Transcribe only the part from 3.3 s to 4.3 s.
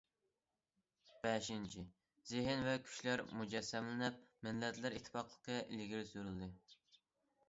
مۇجەسسەملىنىپ،